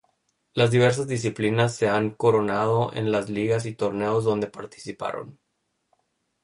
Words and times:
Las 0.55 0.71
diversas 0.71 1.07
disciplinas 1.07 1.75
se 1.75 1.87
han 1.87 2.09
coronado 2.09 2.91
en 2.91 3.11
las 3.11 3.29
ligas 3.29 3.67
y 3.67 3.75
torneos 3.75 4.23
donde 4.23 4.47
participaron. 4.47 5.37